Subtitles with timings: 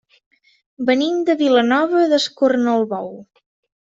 [0.87, 3.13] Venim de Vilanova d'Escornalbou.